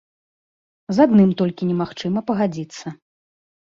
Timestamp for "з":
0.97-1.05